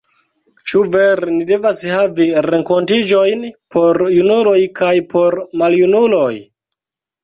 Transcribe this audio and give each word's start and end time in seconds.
Ĉu 0.69 0.79
vere 0.95 1.29
ni 1.33 1.45
devas 1.51 1.83
havi 1.97 2.27
renkontiĝojn 2.47 3.47
por 3.77 4.05
junuloj 4.17 4.59
kaj 4.83 4.95
por 5.17 5.43
maljunuloj? 5.65 6.37